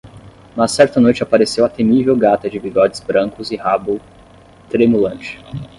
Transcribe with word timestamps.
Mas 0.55 0.71
certa 0.71 0.99
noite 0.99 1.21
apareceu 1.21 1.63
a 1.63 1.69
temível 1.69 2.17
gata 2.17 2.49
de 2.49 2.59
bigodes 2.59 2.99
brancos 2.99 3.51
e 3.51 3.55
rabo 3.55 4.01
tremulante 4.67 5.37